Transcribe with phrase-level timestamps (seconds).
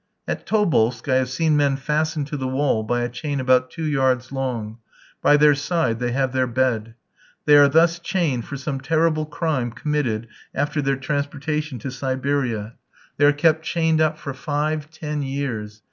[0.27, 3.83] At Tobolsk I have seen men fastened to the wall by a chain about two
[3.85, 4.79] yards long;
[5.21, 6.95] by their side they have their bed.
[7.45, 12.73] They are thus chained for some terrible crime committed after their transportation to Siberia;
[13.17, 15.79] they are kept chained up for five, ten years.